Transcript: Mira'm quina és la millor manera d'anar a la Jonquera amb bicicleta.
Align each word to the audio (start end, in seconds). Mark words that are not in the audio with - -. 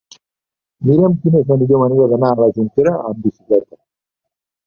Mira'm 0.89 1.17
quina 1.25 1.41
és 1.43 1.51
la 1.51 1.57
millor 1.63 1.83
manera 1.83 2.07
d'anar 2.13 2.31
a 2.33 2.39
la 2.41 2.49
Jonquera 2.57 2.93
amb 3.11 3.23
bicicleta. 3.27 3.81